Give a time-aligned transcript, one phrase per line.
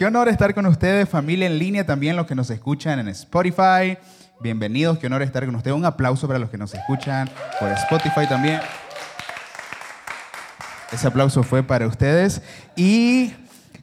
[0.00, 3.98] qué honor estar con ustedes, familia en línea, también los que nos escuchan en Spotify.
[4.40, 5.76] Bienvenidos, qué honor estar con ustedes.
[5.76, 7.28] Un aplauso para los que nos escuchan
[7.60, 8.60] por Spotify también.
[10.90, 12.40] Ese aplauso fue para ustedes.
[12.76, 13.34] Y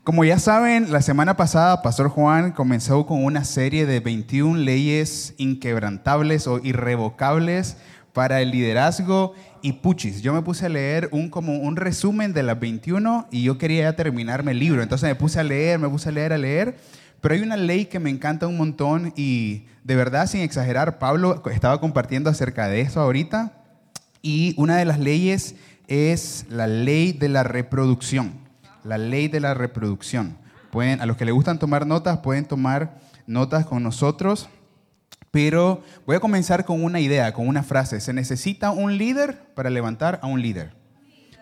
[0.04, 5.36] como ya saben, la semana pasada Pastor Juan comenzó con una serie de 21 leyes
[5.38, 7.78] inquebrantables o irrevocables
[8.18, 10.24] para el liderazgo y puchis.
[10.24, 13.96] Yo me puse a leer un, como un resumen de las 21 y yo quería
[13.96, 14.82] terminarme el libro.
[14.82, 16.80] Entonces me puse a leer, me puse a leer, a leer.
[17.22, 21.44] Pero hay una ley que me encanta un montón y de verdad, sin exagerar, Pablo
[21.52, 23.54] estaba compartiendo acerca de eso ahorita.
[24.24, 25.54] Y una de las leyes
[25.88, 28.34] es la ley de la reproducción
[28.84, 30.38] la ley de la reproducción.
[30.72, 32.98] Pueden, a los que les gustan tomar notas, pueden tomar
[33.28, 34.50] notas con nosotros.
[35.32, 38.00] Pero voy a comenzar con una idea, con una frase.
[38.00, 40.74] Se necesita un líder para levantar a un líder.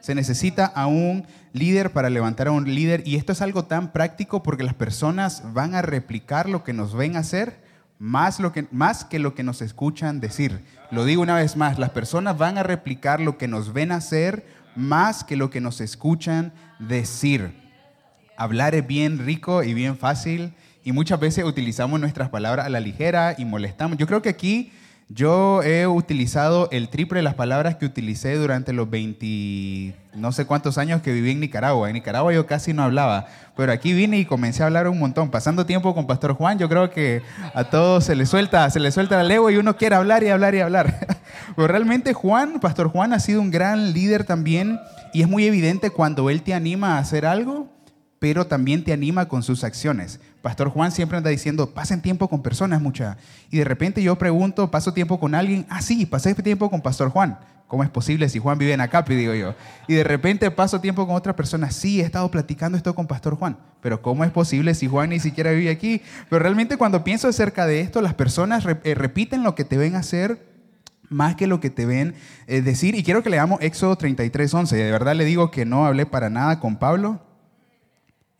[0.01, 3.03] Se necesita a un líder para levantar a un líder.
[3.05, 6.95] Y esto es algo tan práctico porque las personas van a replicar lo que nos
[6.95, 7.63] ven hacer
[7.99, 10.63] más, lo que, más que lo que nos escuchan decir.
[10.91, 14.45] Lo digo una vez más, las personas van a replicar lo que nos ven hacer
[14.75, 17.63] más que lo que nos escuchan decir.
[18.37, 20.53] Hablar es bien rico y bien fácil
[20.85, 23.97] y muchas veces utilizamos nuestras palabras a la ligera y molestamos.
[23.97, 24.71] Yo creo que aquí
[25.09, 30.45] yo he utilizado el triple de las palabras que utilicé durante los 20, no sé
[30.45, 31.89] cuántos años que viví en Nicaragua.
[31.89, 33.25] En Nicaragua yo casi no hablaba,
[33.57, 35.31] pero aquí vine y comencé a hablar un montón.
[35.31, 37.23] Pasando tiempo con Pastor Juan, yo creo que
[37.55, 40.29] a todos se les suelta, se les suelta la lengua y uno quiere hablar y
[40.29, 41.07] hablar y hablar.
[41.55, 44.79] Pero realmente Juan, Pastor Juan ha sido un gran líder también
[45.13, 47.69] y es muy evidente cuando él te anima a hacer algo,
[48.19, 50.19] pero también te anima con sus acciones.
[50.45, 53.17] Pastor Juan siempre anda diciendo, pasen tiempo con personas, mucha.
[53.49, 55.65] Y de repente yo pregunto, ¿paso tiempo con alguien?
[55.69, 57.39] Ah, sí, pasé tiempo con Pastor Juan.
[57.67, 59.55] ¿Cómo es posible si Juan vive en Acapi, digo yo?
[59.87, 61.71] Y de repente paso tiempo con otra persona.
[61.71, 63.57] Sí, he estado platicando esto con Pastor Juan.
[63.81, 66.03] Pero ¿cómo es posible si Juan ni siquiera vive aquí?
[66.29, 69.95] Pero realmente cuando pienso acerca de esto, las personas eh, repiten lo que te ven
[69.95, 70.45] hacer
[71.09, 72.13] más que lo que te ven
[72.45, 72.93] eh, decir.
[72.93, 74.75] Y quiero que leamos Éxodo 33, 11.
[74.75, 77.19] De verdad le digo que no hablé para nada con Pablo.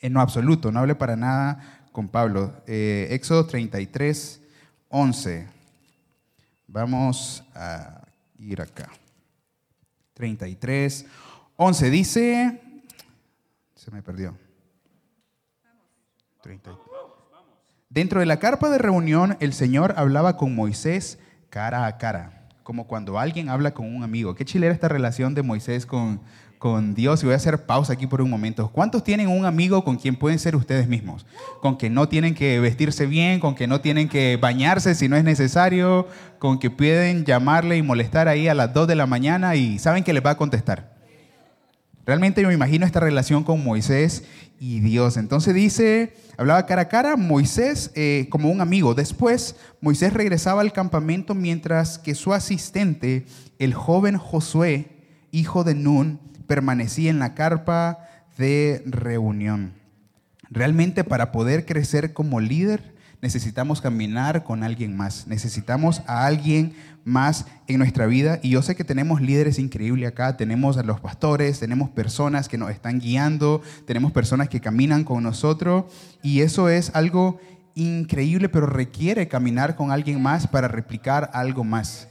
[0.02, 2.52] En lo absoluto, no hablé para nada con Pablo.
[2.68, 4.42] Eh, Éxodo 33,
[4.90, 5.48] 11.
[6.68, 8.02] Vamos a
[8.38, 8.90] ir acá.
[10.14, 11.06] 33,
[11.56, 11.90] 11.
[11.90, 12.62] Dice,
[13.76, 14.38] se me perdió.
[17.90, 21.18] Dentro de la carpa de reunión, el Señor hablaba con Moisés
[21.50, 24.36] cara a cara, como cuando alguien habla con un amigo.
[24.36, 26.20] Qué chilera esta relación de Moisés con,
[26.66, 28.72] con Dios y voy a hacer pausa aquí por un momento.
[28.72, 31.24] ¿Cuántos tienen un amigo con quien pueden ser ustedes mismos?
[31.62, 35.16] Con que no tienen que vestirse bien, con que no tienen que bañarse si no
[35.16, 36.08] es necesario,
[36.40, 40.04] con que pueden llamarle y molestar ahí a las 2 de la mañana y saben
[40.04, 40.96] que les va a contestar.
[42.04, 44.24] Realmente yo me imagino esta relación con Moisés
[44.60, 45.18] y Dios.
[45.18, 48.96] Entonces dice, hablaba cara a cara, Moisés eh, como un amigo.
[48.96, 53.28] Después Moisés regresaba al campamento mientras que su asistente,
[53.60, 54.88] el joven Josué,
[55.30, 58.00] hijo de Nun, permanecía en la carpa
[58.38, 59.74] de reunión.
[60.50, 67.46] Realmente para poder crecer como líder necesitamos caminar con alguien más, necesitamos a alguien más
[67.68, 68.40] en nuestra vida.
[68.44, 72.58] Y yo sé que tenemos líderes increíbles acá, tenemos a los pastores, tenemos personas que
[72.58, 75.86] nos están guiando, tenemos personas que caminan con nosotros.
[76.22, 77.40] Y eso es algo
[77.74, 82.08] increíble, pero requiere caminar con alguien más para replicar algo más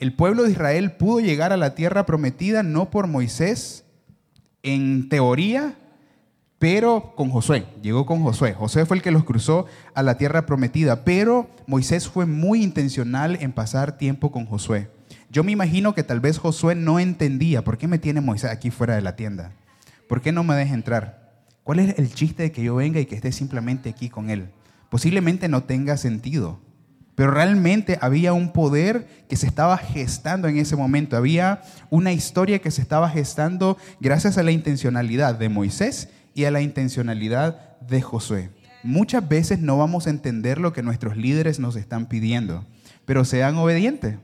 [0.00, 3.84] el pueblo de Israel pudo llegar a la tierra prometida no por Moisés,
[4.62, 5.76] en teoría,
[6.58, 7.66] pero con Josué.
[7.82, 8.54] Llegó con Josué.
[8.54, 13.38] Josué fue el que los cruzó a la tierra prometida, pero Moisés fue muy intencional
[13.40, 14.90] en pasar tiempo con Josué.
[15.30, 18.70] Yo me imagino que tal vez Josué no entendía por qué me tiene Moisés aquí
[18.70, 19.52] fuera de la tienda.
[20.08, 21.26] ¿Por qué no me deja entrar?
[21.62, 24.48] ¿Cuál es el chiste de que yo venga y que esté simplemente aquí con él?
[24.88, 26.60] Posiblemente no tenga sentido.
[27.16, 31.16] Pero realmente había un poder que se estaba gestando en ese momento.
[31.16, 36.50] Había una historia que se estaba gestando gracias a la intencionalidad de Moisés y a
[36.50, 38.50] la intencionalidad de Josué.
[38.82, 42.64] Muchas veces no vamos a entender lo que nuestros líderes nos están pidiendo,
[43.06, 44.18] pero sean obedientes.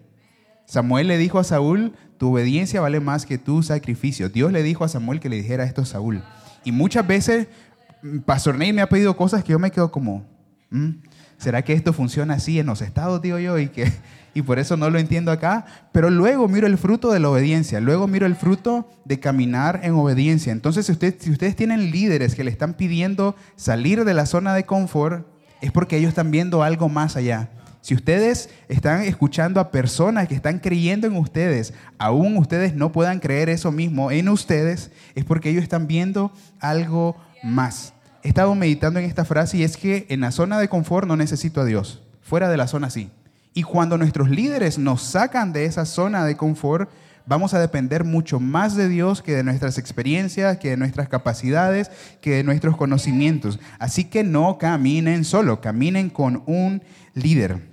[0.67, 4.29] Samuel le dijo a Saúl, tu obediencia vale más que tu sacrificio.
[4.29, 6.23] Dios le dijo a Samuel que le dijera esto a Saúl.
[6.65, 7.49] Y muchas veces,
[8.03, 10.25] mm, Pastor Ney me ha pedido cosas que yo me quedo como,
[10.71, 10.91] mm,
[11.43, 13.59] ¿Será que esto funciona así en los estados, digo yo?
[13.59, 13.91] Y, que,
[14.33, 15.67] y por eso no lo entiendo acá.
[15.91, 19.95] Pero luego miro el fruto de la obediencia, luego miro el fruto de caminar en
[19.95, 20.53] obediencia.
[20.53, 24.67] Entonces, si, si ustedes tienen líderes que le están pidiendo salir de la zona de
[24.67, 25.27] confort,
[25.61, 27.51] es porque ellos están viendo algo más allá.
[27.81, 33.19] Si ustedes están escuchando a personas que están creyendo en ustedes, aún ustedes no puedan
[33.19, 36.31] creer eso mismo en ustedes, es porque ellos están viendo
[36.61, 37.95] algo más.
[38.23, 41.17] He estado meditando en esta frase y es que en la zona de confort no
[41.17, 43.11] necesito a Dios, fuera de la zona sí.
[43.55, 46.91] Y cuando nuestros líderes nos sacan de esa zona de confort,
[47.27, 51.91] vamos a depender mucho más de Dios que de nuestras experiencias, que de nuestras capacidades,
[52.21, 53.59] que de nuestros conocimientos.
[53.79, 56.83] Así que no caminen solo, caminen con un
[57.15, 57.71] líder.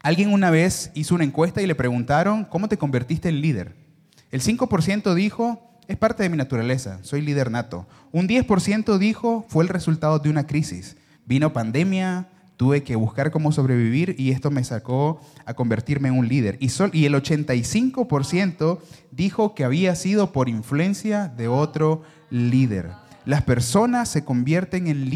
[0.00, 3.74] Alguien una vez hizo una encuesta y le preguntaron, ¿cómo te convertiste en líder?
[4.30, 7.86] El 5% dijo, es parte de mi naturaleza, soy líder nato.
[8.12, 10.98] Un 10% dijo, fue el resultado de una crisis.
[11.24, 16.28] Vino pandemia, tuve que buscar cómo sobrevivir y esto me sacó a convertirme en un
[16.28, 16.58] líder.
[16.60, 18.80] Y, y el 85%
[19.10, 22.90] dijo que había sido por influencia de otro líder.
[23.24, 25.10] Las personas se convierten en,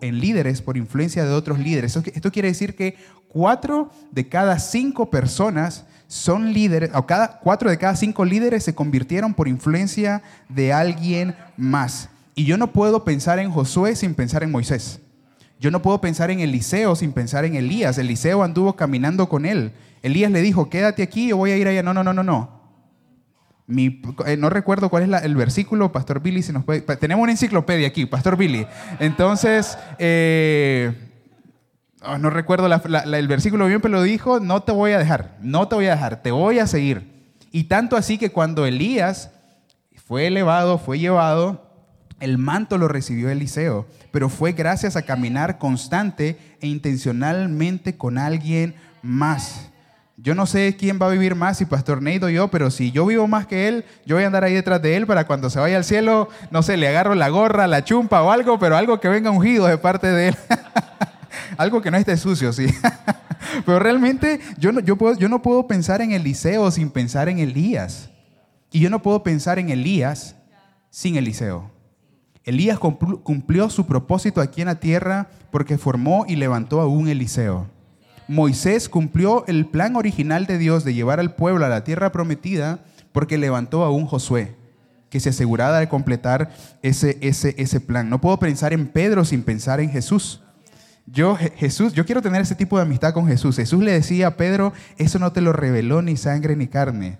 [0.00, 1.96] en líderes por influencia de otros líderes.
[1.96, 2.96] Esto quiere decir que
[3.28, 8.74] cuatro de cada cinco personas son líderes, o cada, cuatro de cada cinco líderes se
[8.74, 12.08] convirtieron por influencia de alguien más.
[12.34, 15.00] Y yo no puedo pensar en Josué sin pensar en Moisés.
[15.60, 17.98] Yo no puedo pensar en Eliseo sin pensar en Elías.
[17.98, 19.72] Eliseo anduvo caminando con él.
[20.02, 21.82] Elías le dijo, quédate aquí, yo voy a ir allá.
[21.82, 22.58] No, no, no, no, no.
[23.76, 26.80] Eh, no recuerdo cuál es el versículo, Pastor Billy, si nos puede...
[26.96, 28.66] Tenemos una enciclopedia aquí, Pastor Billy.
[28.98, 31.07] Entonces, eh,
[32.02, 35.74] oh, no recuerdo el versículo bien, pero dijo, no te voy a dejar, no te
[35.74, 37.18] voy a dejar, te voy a seguir.
[37.50, 39.30] Y tanto así que cuando Elías
[40.06, 41.68] fue elevado, fue llevado,
[42.20, 48.74] el manto lo recibió Eliseo, pero fue gracias a caminar constante e intencionalmente con alguien
[49.02, 49.70] más.
[50.16, 52.90] Yo no sé quién va a vivir más, si Pastor Neido o yo, pero si
[52.90, 55.48] yo vivo más que él, yo voy a andar ahí detrás de él para cuando
[55.48, 58.76] se vaya al cielo, no sé, le agarro la gorra, la chumpa o algo, pero
[58.76, 60.36] algo que venga ungido de parte de él.
[61.56, 62.66] algo que no esté sucio, sí.
[63.66, 67.38] pero realmente yo no, yo, puedo, yo no puedo pensar en Eliseo sin pensar en
[67.38, 68.10] Elías.
[68.70, 70.36] Y yo no puedo pensar en Elías
[70.90, 71.70] sin Eliseo.
[72.44, 77.66] Elías cumplió su propósito aquí en la tierra porque formó y levantó a un Eliseo.
[78.26, 82.80] Moisés cumplió el plan original de Dios de llevar al pueblo a la tierra prometida
[83.12, 84.56] porque levantó a un Josué
[85.10, 86.50] que se aseguraba de completar
[86.82, 88.10] ese, ese, ese plan.
[88.10, 90.42] No puedo pensar en Pedro sin pensar en Jesús.
[91.10, 93.56] Yo, Jesús, yo quiero tener ese tipo de amistad con Jesús.
[93.56, 97.18] Jesús le decía a Pedro, eso no te lo reveló ni sangre ni carne,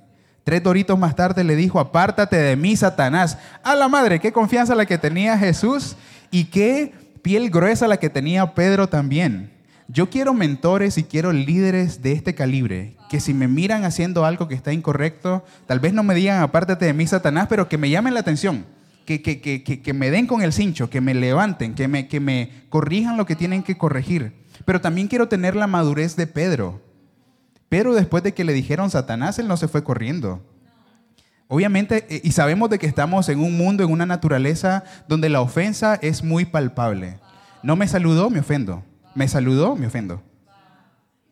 [0.48, 3.36] Tres doritos más tarde le dijo, apártate de mí, Satanás.
[3.62, 5.94] A la madre, qué confianza la que tenía Jesús
[6.30, 9.52] y qué piel gruesa la que tenía Pedro también.
[9.88, 14.48] Yo quiero mentores y quiero líderes de este calibre, que si me miran haciendo algo
[14.48, 17.90] que está incorrecto, tal vez no me digan apártate de mí, Satanás, pero que me
[17.90, 18.64] llamen la atención,
[19.08, 22.20] que, que, que, que me den con el cincho, que me levanten, que me, que
[22.20, 24.32] me corrijan lo que tienen que corregir.
[24.64, 26.80] Pero también quiero tener la madurez de Pedro
[27.68, 30.42] pero después de que le dijeron Satanás, él no se fue corriendo.
[31.48, 35.40] Obviamente, eh, y sabemos de que estamos en un mundo, en una naturaleza donde la
[35.40, 37.18] ofensa es muy palpable.
[37.62, 38.84] No me saludó, me ofendo.
[39.14, 40.22] Me saludó, me ofendo.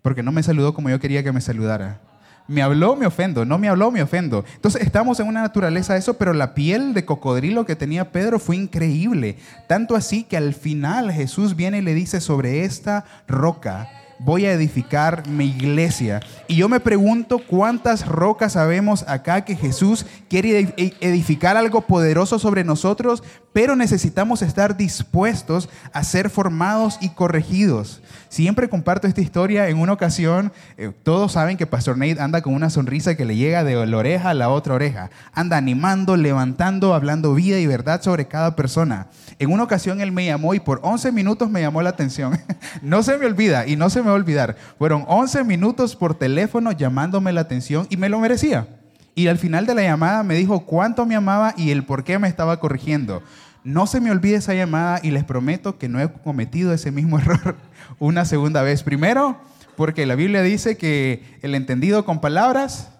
[0.02, 2.00] Porque no me saludó como yo quería que me saludara.
[2.48, 3.44] Me habló, me ofendo.
[3.44, 4.44] No me habló, me ofendo.
[4.54, 8.38] Entonces estamos en una naturaleza de eso, pero la piel de cocodrilo que tenía Pedro
[8.38, 9.36] fue increíble.
[9.66, 14.52] Tanto así que al final Jesús viene y le dice sobre esta roca voy a
[14.52, 16.20] edificar mi iglesia.
[16.48, 22.64] Y yo me pregunto cuántas rocas sabemos acá que Jesús quiere edificar algo poderoso sobre
[22.64, 23.22] nosotros,
[23.52, 28.02] pero necesitamos estar dispuestos a ser formados y corregidos.
[28.28, 29.68] Siempre comparto esta historia.
[29.68, 33.36] En una ocasión, eh, todos saben que Pastor Nate anda con una sonrisa que le
[33.36, 35.10] llega de la oreja a la otra oreja.
[35.32, 39.06] Anda animando, levantando, hablando vida y verdad sobre cada persona.
[39.38, 42.38] En una ocasión él me llamó y por 11 minutos me llamó la atención.
[42.82, 44.56] no se me olvida y no se me va a olvidar.
[44.78, 48.68] Fueron 11 minutos por teléfono llamándome la atención y me lo merecía.
[49.14, 52.18] Y al final de la llamada me dijo cuánto me amaba y el por qué
[52.18, 53.22] me estaba corrigiendo.
[53.64, 57.18] No se me olvide esa llamada y les prometo que no he cometido ese mismo
[57.20, 57.56] error
[57.98, 58.82] una segunda vez.
[58.82, 59.40] Primero,
[59.76, 62.90] porque la Biblia dice que el entendido con palabras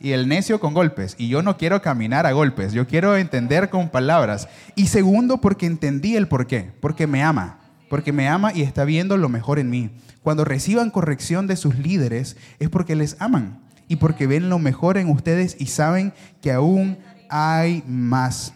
[0.00, 1.14] y el necio con golpes.
[1.18, 4.48] Y yo no quiero caminar a golpes, yo quiero entender con palabras.
[4.74, 7.58] Y segundo, porque entendí el por qué, porque me ama,
[7.88, 9.90] porque me ama y está viendo lo mejor en mí.
[10.22, 14.98] Cuando reciban corrección de sus líderes es porque les aman y porque ven lo mejor
[14.98, 16.98] en ustedes y saben que aún
[17.30, 18.52] hay más.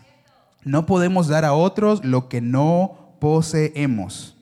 [0.65, 4.37] No podemos dar a otros lo que no poseemos.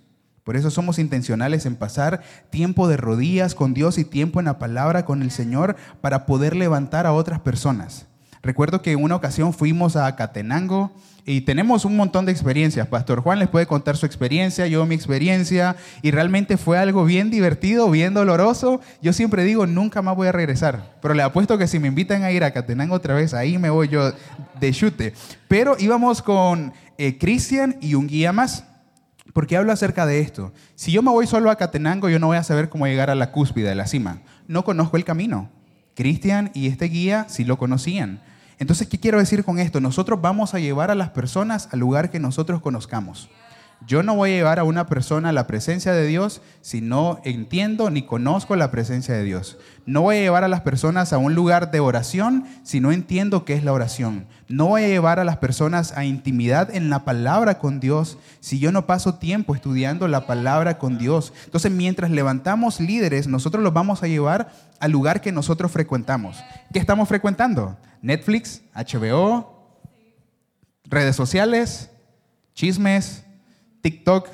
[0.45, 4.59] Por eso somos intencionales en pasar tiempo de rodillas con Dios y tiempo en la
[4.59, 8.07] palabra con el Señor para poder levantar a otras personas.
[8.43, 10.91] Recuerdo que en una ocasión fuimos a Catenango
[11.27, 12.87] y tenemos un montón de experiencias.
[12.87, 17.31] Pastor Juan les puede contar su experiencia, yo mi experiencia, y realmente fue algo bien
[17.31, 18.81] divertido, bien doloroso.
[19.03, 22.23] Yo siempre digo, nunca más voy a regresar, pero le apuesto que si me invitan
[22.23, 24.13] a ir a Catenango otra vez, ahí me voy yo
[24.59, 25.13] de chute.
[25.47, 28.65] Pero íbamos con eh, Cristian y un guía más.
[29.35, 30.53] ¿Por qué hablo acerca de esto?
[30.75, 33.15] Si yo me voy solo a Catenango, yo no voy a saber cómo llegar a
[33.15, 34.23] la cúspide de la cima.
[34.49, 35.51] No conozco el camino.
[35.95, 38.21] Cristian y este guía sí lo conocían.
[38.61, 39.81] Entonces, ¿qué quiero decir con esto?
[39.81, 43.31] Nosotros vamos a llevar a las personas al lugar que nosotros conozcamos.
[43.87, 47.23] Yo no voy a llevar a una persona a la presencia de Dios si no
[47.25, 49.57] entiendo ni conozco la presencia de Dios.
[49.87, 53.47] No voy a llevar a las personas a un lugar de oración si no entiendo
[53.47, 54.27] qué es la oración.
[54.49, 58.59] No voy a llevar a las personas a intimidad en la palabra con Dios si
[58.59, 61.33] yo no paso tiempo estudiando la palabra con Dios.
[61.47, 66.43] Entonces, mientras levantamos líderes, nosotros los vamos a llevar al lugar que nosotros frecuentamos.
[66.73, 67.79] ¿Qué estamos frecuentando?
[68.03, 69.79] Netflix, HBO,
[70.85, 71.91] redes sociales,
[72.55, 73.25] chismes,
[73.83, 74.29] TikTok.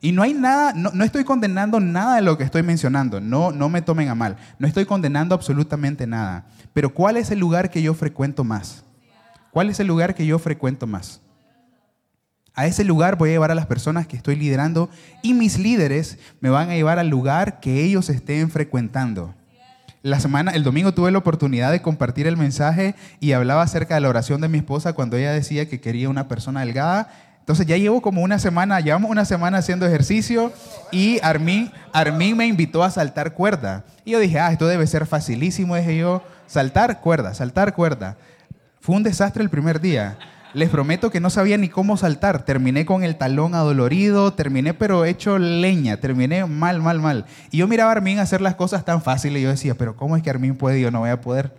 [0.00, 3.68] Y no hay nada, no, estoy condenando nada de lo que estoy mencionando, no, no
[3.68, 6.46] me tomen a mal, no estoy condenando absolutamente nada.
[6.72, 8.82] Pero ¿cuál es el lugar que yo frecuento más?
[9.52, 11.20] ¿Cuál es el lugar que yo frecuento más?
[12.54, 14.90] A ese lugar voy a llevar a las personas que estoy liderando
[15.22, 19.34] y mis líderes me van a llevar al lugar que ellos estén frecuentando.
[20.02, 24.00] La semana, el domingo tuve la oportunidad de compartir el mensaje y hablaba acerca de
[24.00, 27.08] la oración de mi esposa cuando ella decía que quería una persona delgada
[27.42, 30.52] entonces ya llevo como una semana, llevamos una semana haciendo ejercicio
[30.92, 33.84] y Armin, Armin me invitó a saltar cuerda.
[34.04, 38.16] Y yo dije, ah, esto debe ser facilísimo, dije yo, saltar cuerda, saltar cuerda.
[38.80, 40.16] Fue un desastre el primer día.
[40.54, 42.44] Les prometo que no sabía ni cómo saltar.
[42.44, 47.24] Terminé con el talón adolorido, terminé pero hecho leña, terminé mal, mal, mal.
[47.50, 50.14] Y yo miraba a Armin hacer las cosas tan fáciles y yo decía, pero ¿cómo
[50.14, 51.54] es que Armin puede yo no voy a poder?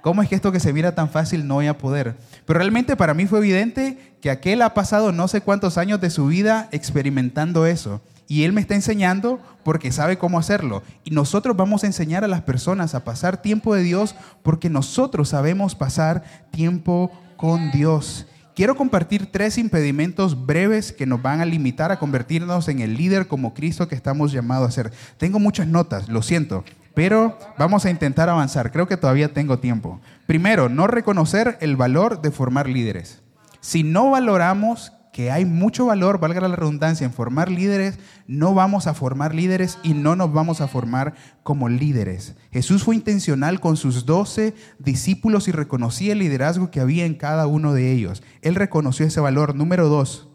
[0.00, 2.16] ¿Cómo es que esto que se mira tan fácil no voy a poder?
[2.46, 6.08] Pero realmente para mí fue evidente que aquel ha pasado no sé cuántos años de
[6.08, 8.00] su vida experimentando eso.
[8.28, 10.82] Y él me está enseñando porque sabe cómo hacerlo.
[11.04, 15.30] Y nosotros vamos a enseñar a las personas a pasar tiempo de Dios porque nosotros
[15.30, 18.26] sabemos pasar tiempo con Dios.
[18.58, 23.28] Quiero compartir tres impedimentos breves que nos van a limitar a convertirnos en el líder
[23.28, 24.92] como Cristo que estamos llamados a ser.
[25.16, 28.72] Tengo muchas notas, lo siento, pero vamos a intentar avanzar.
[28.72, 30.00] Creo que todavía tengo tiempo.
[30.26, 33.22] Primero, no reconocer el valor de formar líderes.
[33.60, 37.98] Si no valoramos que hay mucho valor, valga la redundancia, en formar líderes,
[38.28, 42.36] no vamos a formar líderes y no nos vamos a formar como líderes.
[42.52, 47.48] Jesús fue intencional con sus doce discípulos y reconocía el liderazgo que había en cada
[47.48, 48.22] uno de ellos.
[48.42, 49.56] Él reconoció ese valor.
[49.56, 50.28] Número dos,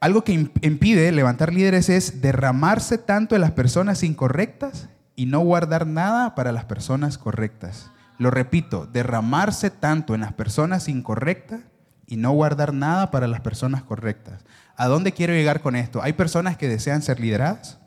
[0.00, 5.86] algo que impide levantar líderes es derramarse tanto en las personas incorrectas y no guardar
[5.86, 7.90] nada para las personas correctas.
[8.16, 11.60] Lo repito, derramarse tanto en las personas incorrectas
[12.10, 14.44] y no guardar nada para las personas correctas.
[14.76, 16.02] ¿A dónde quiero llegar con esto?
[16.02, 17.78] Hay personas que desean ser lideradas,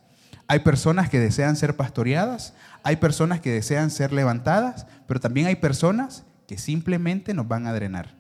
[0.48, 2.54] hay personas que desean ser pastoreadas,
[2.84, 7.74] hay personas que desean ser levantadas, pero también hay personas que simplemente nos van a
[7.74, 8.16] drenar.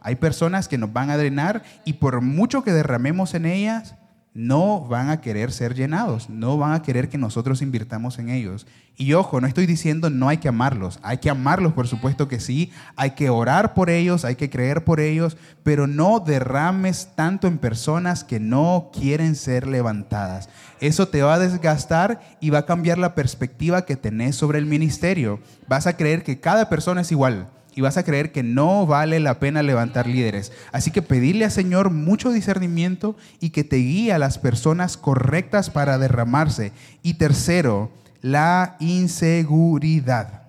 [0.00, 3.96] Hay personas que nos van a drenar y por mucho que derramemos en ellas,
[4.34, 8.66] no van a querer ser llenados, no van a querer que nosotros invirtamos en ellos.
[8.96, 12.40] Y ojo, no estoy diciendo no hay que amarlos, hay que amarlos, por supuesto que
[12.40, 17.46] sí, hay que orar por ellos, hay que creer por ellos, pero no derrames tanto
[17.46, 20.48] en personas que no quieren ser levantadas.
[20.80, 24.66] Eso te va a desgastar y va a cambiar la perspectiva que tenés sobre el
[24.66, 25.38] ministerio.
[25.68, 29.20] Vas a creer que cada persona es igual y vas a creer que no vale
[29.20, 30.52] la pena levantar líderes.
[30.72, 35.70] Así que pedirle al Señor mucho discernimiento y que te guíe a las personas correctas
[35.70, 36.72] para derramarse.
[37.02, 37.90] Y tercero,
[38.20, 40.42] la inseguridad.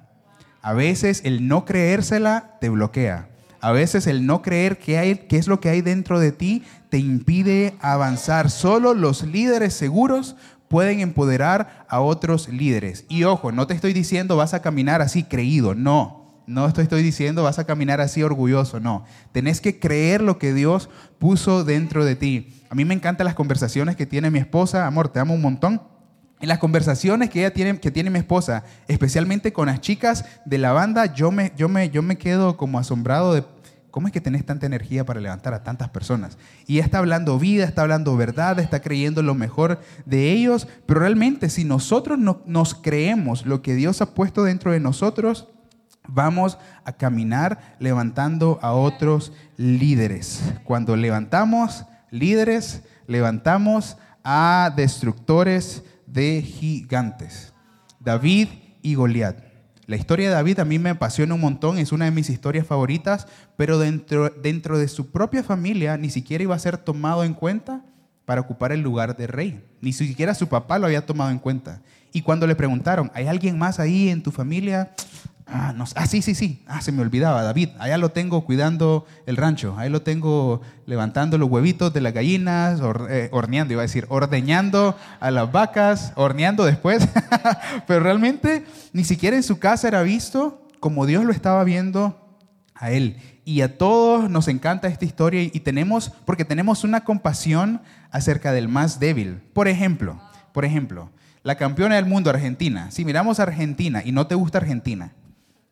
[0.62, 3.30] A veces el no creérsela te bloquea.
[3.62, 7.00] A veces el no creer qué, hay, es lo que hay dentro de ti te
[7.00, 8.52] impide avanzar.
[8.52, 10.36] Solo los líderes seguros
[10.68, 13.06] pueden empoderar a otros líderes.
[13.10, 16.25] Y ojo, no te estoy diciendo vas a caminar así creído, no.
[16.48, 19.06] No estoy, estoy diciendo vas a caminar así orgulloso, no.
[19.32, 22.54] Tenés que creer lo que Dios puso dentro de ti.
[22.70, 25.82] A mí me encantan las conversaciones que tiene mi esposa, amor, te amo un montón.
[26.42, 30.58] En las conversaciones que ella tiene, que tiene mi esposa, especialmente con las chicas de
[30.58, 33.44] la banda, yo me, yo me, yo me quedo como asombrado de
[33.90, 36.38] cómo es que tenés tanta energía para levantar a tantas personas.
[36.68, 41.50] Y está hablando vida, está hablando verdad, está creyendo lo mejor de ellos, pero realmente
[41.50, 45.48] si nosotros no, nos creemos lo que Dios ha puesto dentro de nosotros,
[46.08, 50.42] vamos a caminar levantando a otros líderes.
[50.64, 57.54] Cuando levantamos líderes, levantamos a destructores de gigantes.
[58.00, 58.50] David
[58.82, 59.44] y Goliat.
[59.88, 62.66] La historia de David a mí me apasiona un montón, es una de mis historias
[62.66, 67.36] favoritas, pero dentro, dentro de su propia familia ni siquiera iba a ser tomado en
[67.36, 67.84] cuenta
[68.26, 69.64] para ocupar el lugar de rey.
[69.82, 71.82] Ni siquiera su papá lo había tomado en cuenta.
[72.12, 74.92] Y cuando le preguntaron, ¿hay alguien más ahí en tu familia?
[75.48, 76.64] Ah, no, ah, sí, sí, sí.
[76.68, 77.44] Ah, se me olvidaba.
[77.44, 79.76] David, allá lo tengo cuidando el rancho.
[79.78, 84.98] Ahí lo tengo levantando los huevitos de las gallinas, eh, horneando, iba a decir, ordeñando
[85.20, 87.08] a las vacas, horneando después.
[87.88, 92.20] Pero realmente ni siquiera en su casa era visto como Dios lo estaba viendo
[92.74, 93.18] a él.
[93.46, 98.68] Y a todos nos encanta esta historia y tenemos, porque tenemos una compasión acerca del
[98.68, 99.42] más débil.
[99.54, 100.20] Por ejemplo,
[100.52, 101.12] por ejemplo,
[101.44, 102.90] la campeona del mundo, Argentina.
[102.90, 105.14] Si miramos a Argentina y no te gusta Argentina,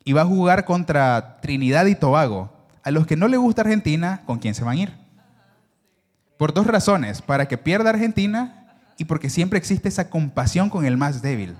[0.06, 2.52] y va a jugar contra Trinidad y Tobago,
[2.84, 4.94] a los que no le gusta Argentina, ¿con quién se van a ir?
[6.38, 8.68] Por dos razones, para que pierda Argentina
[8.98, 11.56] y porque siempre existe esa compasión con el más débil.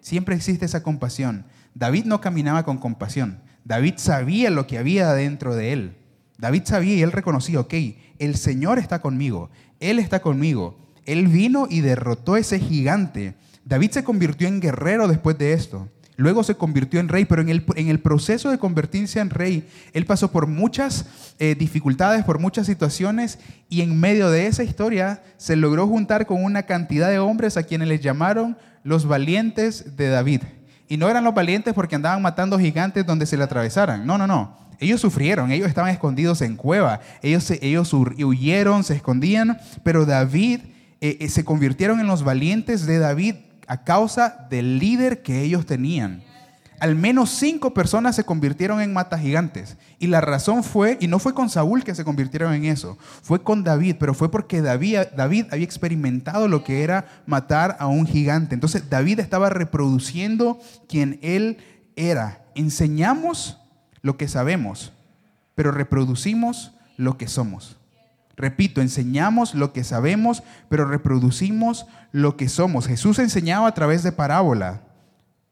[0.00, 1.46] Siempre existe esa compasión.
[1.74, 3.40] David no caminaba con compasión.
[3.64, 5.96] David sabía lo que había dentro de él.
[6.36, 7.74] David sabía y él reconocía, ok,
[8.18, 10.78] el Señor está conmigo, Él está conmigo.
[11.04, 13.34] Él vino y derrotó a ese gigante.
[13.64, 15.88] David se convirtió en guerrero después de esto.
[16.16, 20.30] Luego se convirtió en rey, pero en el, proceso de convertirse en rey, él pasó
[20.30, 21.06] por muchas
[21.40, 26.44] eh, dificultades, por muchas situaciones, y en medio de esa historia se logró juntar con
[26.44, 30.42] una cantidad de hombres a quienes les llamaron los valientes de David.
[30.88, 34.06] Y no eran los valientes porque andaban matando gigantes donde se le atravesaran.
[34.06, 34.56] No, no, no.
[34.78, 40.60] Ellos sufrieron, ellos estaban escondidos en cueva, ellos, ellos huyeron, se escondían, pero David
[41.00, 45.66] eh, eh, se convirtieron en los valientes de David a causa del líder que ellos
[45.66, 46.22] tenían.
[46.80, 51.32] Al menos cinco personas se convirtieron en gigantes Y la razón fue, y no fue
[51.32, 55.46] con Saúl que se convirtieron en eso, fue con David, pero fue porque David, David
[55.50, 58.54] había experimentado lo que era matar a un gigante.
[58.54, 61.58] Entonces David estaba reproduciendo quien él
[61.96, 62.44] era.
[62.54, 63.58] Enseñamos
[64.02, 64.92] lo que sabemos,
[65.54, 67.78] pero reproducimos lo que somos.
[68.36, 72.86] Repito, enseñamos lo que sabemos, pero reproducimos lo que somos.
[72.86, 74.82] Jesús enseñaba a través de parábola,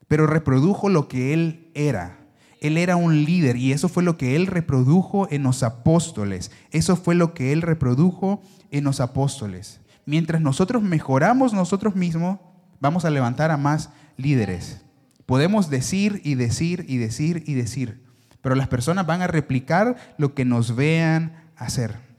[0.09, 2.19] pero reprodujo lo que él era.
[2.61, 6.53] Él era un líder y eso fue lo que él reprodujo en los apóstoles.
[6.71, 9.81] Eso fue lo que él reprodujo en los apóstoles.
[10.07, 12.39] Mientras nosotros mejoramos nosotros mismos,
[12.81, 14.83] vamos a levantar a más líderes.
[15.27, 18.05] Podemos decir y decir y decir y decir,
[18.43, 22.12] pero las personas van a replicar lo que nos vean hacer.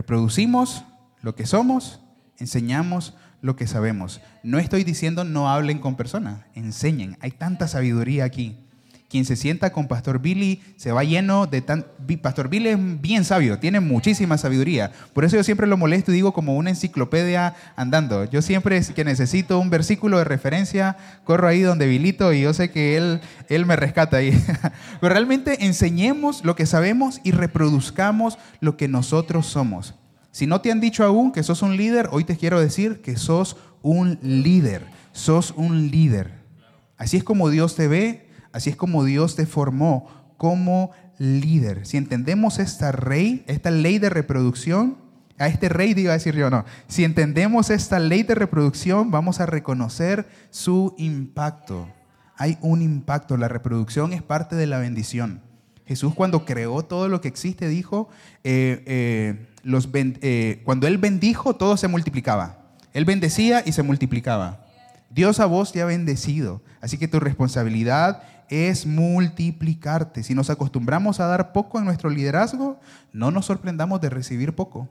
[0.00, 0.82] Reproducimos
[1.20, 2.00] lo que somos,
[2.38, 4.22] enseñamos lo que sabemos.
[4.42, 7.18] No estoy diciendo no hablen con personas, enseñen.
[7.20, 8.66] Hay tanta sabiduría aquí.
[9.10, 11.84] Quien se sienta con Pastor Billy se va lleno de tan...
[12.22, 14.92] Pastor Billy es bien sabio, tiene muchísima sabiduría.
[15.12, 18.24] Por eso yo siempre lo molesto y digo como una enciclopedia andando.
[18.26, 22.70] Yo siempre que necesito un versículo de referencia, corro ahí donde Bilito y yo sé
[22.70, 24.30] que él, él me rescata ahí.
[25.00, 29.96] Pero realmente enseñemos lo que sabemos y reproduzcamos lo que nosotros somos.
[30.30, 33.16] Si no te han dicho aún que sos un líder, hoy te quiero decir que
[33.16, 34.86] sos un líder.
[35.10, 36.30] Sos un líder.
[36.96, 41.86] Así es como Dios te ve, Así es como Dios te formó como líder.
[41.86, 44.96] Si entendemos esta ley, esta ley de reproducción,
[45.38, 46.64] a este rey digo a decir yo no.
[46.88, 51.88] Si entendemos esta ley de reproducción, vamos a reconocer su impacto.
[52.36, 53.36] Hay un impacto.
[53.36, 55.42] La reproducción es parte de la bendición.
[55.86, 58.08] Jesús cuando creó todo lo que existe dijo,
[58.44, 59.46] eh, eh,
[60.22, 62.76] eh, cuando Él bendijo, todo se multiplicaba.
[62.92, 64.64] Él bendecía y se multiplicaba.
[65.10, 66.62] Dios a vos te ha bendecido.
[66.80, 70.24] Así que tu responsabilidad es multiplicarte.
[70.24, 72.80] Si nos acostumbramos a dar poco en nuestro liderazgo,
[73.12, 74.88] no nos sorprendamos de recibir poco.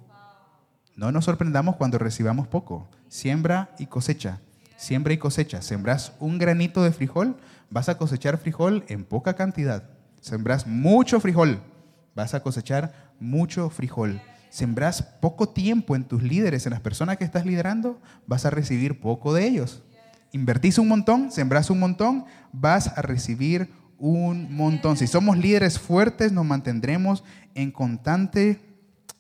[0.96, 2.90] No nos sorprendamos cuando recibamos poco.
[3.10, 4.40] Siembra y cosecha.
[4.78, 5.62] Siembra y cosecha.
[5.62, 7.36] Sembras un granito de frijol,
[7.70, 9.84] vas a cosechar frijol en poca cantidad.
[10.22, 11.60] Sembras mucho frijol,
[12.16, 14.22] vas a cosechar mucho frijol.
[14.50, 19.00] Sembras poco tiempo en tus líderes, en las personas que estás liderando, vas a recibir
[19.00, 19.84] poco de ellos.
[20.32, 24.96] Invertís un montón, sembrás un montón, vas a recibir un montón.
[24.98, 27.24] Si somos líderes fuertes, nos mantendremos
[27.56, 28.60] en constante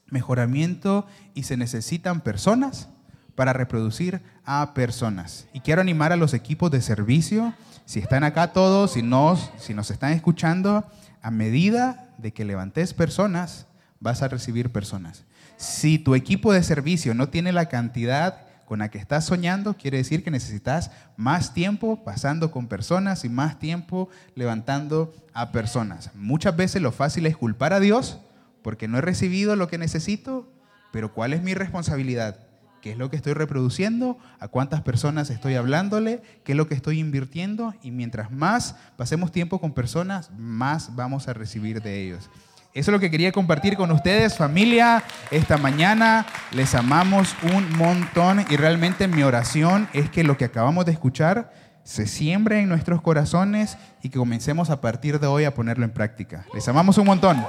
[0.08, 2.89] mejoramiento y se necesitan personas
[3.36, 5.48] para reproducir a personas.
[5.54, 7.54] Y quiero animar a los equipos de servicio,
[7.86, 10.86] si están acá todos, si nos, si nos están escuchando,
[11.22, 13.65] a medida de que levantes personas,
[14.00, 15.24] vas a recibir personas.
[15.58, 19.98] Si tu equipo de servicio no tiene la cantidad con la que estás soñando, quiere
[19.98, 26.12] decir que necesitas más tiempo pasando con personas y más tiempo levantando a personas.
[26.14, 28.20] Muchas veces lo fácil es culpar a Dios
[28.62, 30.54] porque no he recibido lo que necesito,
[30.92, 32.42] pero ¿cuál es mi responsabilidad?
[32.84, 34.20] ¿Qué es lo que estoy reproduciendo?
[34.40, 36.22] ¿A cuántas personas estoy hablándole?
[36.44, 37.74] ¿Qué es lo que estoy invirtiendo?
[37.82, 42.30] Y mientras más pasemos tiempo con personas, más vamos a recibir de ellos.
[42.72, 46.28] Eso es lo que quería compartir con ustedes, familia, esta mañana.
[46.52, 51.52] Les amamos un montón y realmente mi oración es que lo que acabamos de escuchar
[51.84, 55.92] se siembre en nuestros corazones y que comencemos a partir de hoy a ponerlo en
[55.92, 56.46] práctica.
[56.54, 57.44] Les amamos un montón.